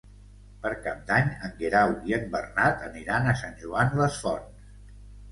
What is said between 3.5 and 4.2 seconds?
Joan les